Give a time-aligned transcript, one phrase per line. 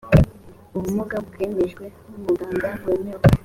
[0.75, 1.85] ubumuga bwemejwe
[2.33, 3.23] n’umuganga wemewe